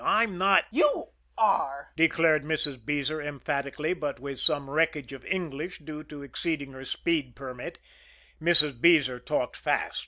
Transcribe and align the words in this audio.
"I'm 0.03 0.39
not" 0.39 0.65
"You 0.81 1.09
are," 1.37 1.91
declared 1.95 2.43
Mrs. 2.43 2.83
Beezer 2.83 3.21
emphatically, 3.21 3.93
but 3.93 4.19
with 4.19 4.39
some 4.39 4.67
wreckage 4.67 5.13
of 5.13 5.23
English 5.27 5.77
due 5.77 6.03
to 6.05 6.23
exceeding 6.23 6.71
her 6.71 6.85
speed 6.85 7.35
permit 7.35 7.77
Mrs. 8.41 8.81
Beezer 8.81 9.19
talked 9.19 9.55
fast. 9.55 9.99